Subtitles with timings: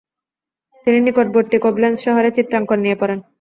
[0.87, 3.19] তিনি নিকটবর্তী কোবলেন্স শহরে চিত্রাঙ্কন নিয়ে পড়েন।